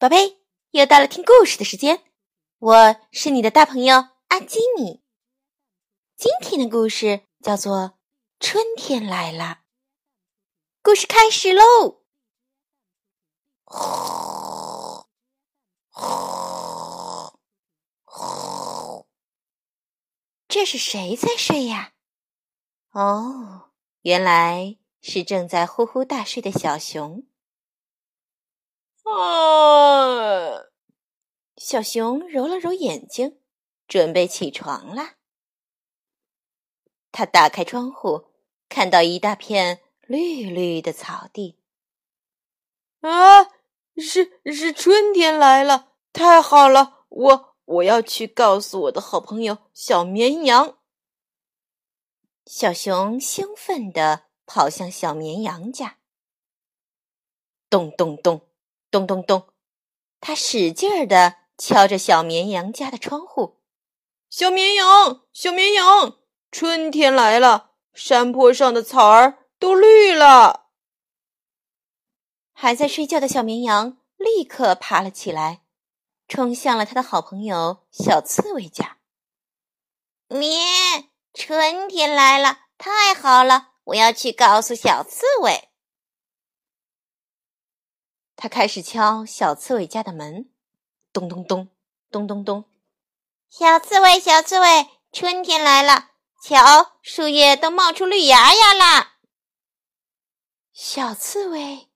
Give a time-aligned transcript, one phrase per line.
[0.00, 0.38] 宝贝，
[0.70, 2.02] 又到了听故事的时间，
[2.58, 3.96] 我是你的大朋友
[4.28, 5.02] 阿基米。
[6.16, 7.76] 今天的故事叫做
[8.40, 9.44] 《春天来了》，
[10.82, 12.00] 故事开始喽！
[20.48, 21.92] 这是谁在睡呀？
[22.92, 27.26] 哦，原来是正在呼呼大睡的小熊。
[29.12, 30.66] 啊！
[31.56, 33.40] 小熊揉了揉眼睛，
[33.86, 35.16] 准备起床啦。
[37.12, 38.30] 他打开窗户，
[38.68, 41.58] 看到一大片绿绿的草地。
[43.00, 43.44] 啊，
[43.96, 47.04] 是是春天来了，太好了！
[47.08, 50.78] 我我要去告诉我的好朋友小绵羊。
[52.46, 55.98] 小熊兴奋地跑向小绵羊家。
[57.68, 58.49] 咚咚咚。
[58.90, 59.48] 咚咚咚，
[60.20, 63.60] 他使劲儿地敲着小绵羊家的窗户。
[64.28, 66.18] 小绵羊，小绵羊，
[66.50, 70.66] 春天来了，山坡上的草儿都绿了。
[72.52, 75.62] 还在睡觉的小绵羊立刻爬了起来，
[76.28, 78.98] 冲向了他的好朋友小刺猬家。
[80.28, 80.48] 咩，
[81.32, 83.68] 春天来了，太好了！
[83.84, 85.69] 我要去告诉小刺猬。
[88.42, 90.48] 他开始敲小刺猬家的门，
[91.12, 91.68] 咚咚咚，
[92.10, 92.64] 咚咚咚。
[93.50, 99.18] 小刺猬，小刺猬，春天来了，瞧，树叶都冒出绿芽芽啦！
[100.72, 101.90] 小刺猬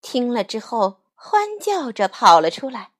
[0.00, 2.92] 听了之后，欢叫着跑了出来。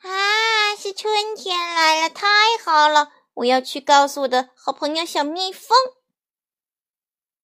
[0.00, 2.26] 啊，是春天来了，太
[2.64, 3.12] 好了！
[3.34, 5.76] 我要去告诉我的好朋友小蜜蜂。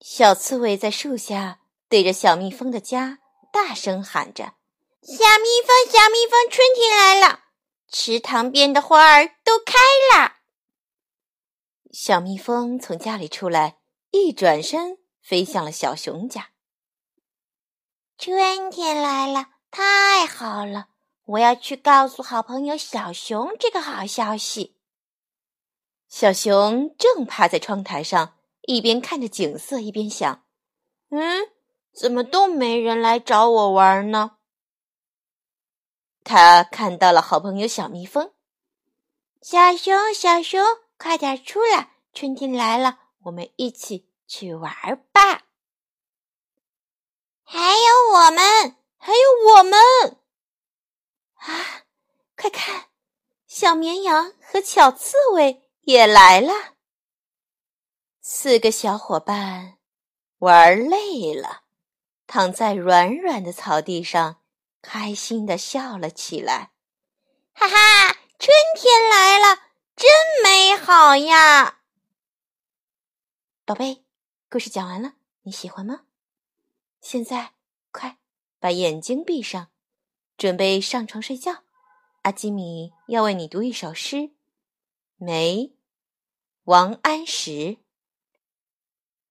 [0.01, 3.21] 小刺猬在树下对着小蜜蜂的家。
[3.57, 4.53] 大声喊着
[5.01, 7.45] ：“小蜜蜂，小蜜蜂，春天来了！
[7.89, 9.73] 池塘边的花儿都开
[10.13, 10.37] 了。”
[11.91, 13.79] 小蜜蜂从家里出来，
[14.11, 16.51] 一转身飞向了小熊家。
[18.19, 20.89] 春天来了，太好了！
[21.25, 24.77] 我要去告诉好朋友小熊这个好消息。
[26.11, 28.37] 小熊正趴在窗台上，
[28.67, 30.45] 一边看着景色，一边想
[31.09, 31.49] ：“嗯。”
[31.97, 34.37] 怎么都没人来找我玩呢？
[36.23, 38.35] 他看到了好朋友小蜜蜂，
[39.41, 40.63] 小熊，小熊，
[40.99, 41.95] 快点出来！
[42.13, 44.71] 春天来了，我们一起去玩
[45.11, 45.47] 吧！
[47.43, 49.79] 还有我们，还有我们！
[51.37, 51.87] 啊，
[52.37, 52.89] 快看，
[53.47, 56.53] 小绵羊和小刺猬也来了。
[58.21, 59.79] 四个小伙伴
[60.39, 61.63] 玩累了。
[62.27, 64.41] 躺在软软的草地上，
[64.83, 66.73] 开心的笑了起来。
[67.53, 69.63] 哈哈，春天来了，
[69.97, 70.11] 真
[70.43, 71.81] 美好呀！
[73.65, 74.05] 宝贝，
[74.51, 76.03] 故事讲完了，你喜欢吗？
[77.01, 77.53] 现在
[77.91, 78.19] 快
[78.61, 79.69] 把眼睛闭上，
[80.37, 81.63] 准备上床睡觉。
[82.23, 84.17] 阿基米要为你读一首诗，
[85.17, 85.59] 《梅》，
[86.65, 87.79] 王安石。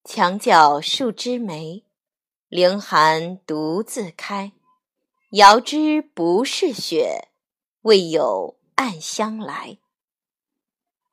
[0.04, 1.85] 墙角数枝梅。
[2.48, 4.52] 凌寒独自开，
[5.32, 7.30] 遥知不是雪，
[7.82, 9.80] 为有暗香来。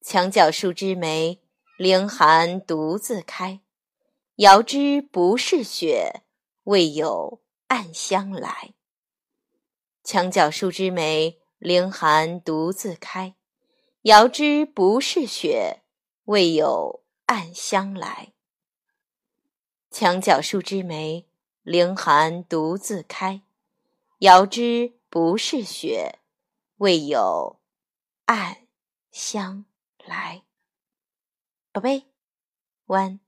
[0.03, 1.41] 墙角数枝梅，
[1.79, 3.63] 凌寒独自开，
[4.37, 6.23] 遥知不是雪，
[6.65, 8.75] 为有暗香来。
[10.05, 13.37] 墙角数枝梅，凌寒独自开，
[14.03, 15.83] 遥知不是雪，
[16.25, 18.32] 为有暗香来。
[20.03, 21.29] 墙角数枝梅。
[21.63, 23.43] 凌寒独自开，
[24.19, 26.19] 遥知不是雪，
[26.79, 27.61] 为有
[28.25, 28.67] 暗
[29.13, 29.65] 香
[30.05, 30.43] 来。
[31.71, 32.07] 宝贝，
[32.87, 33.21] 晚安。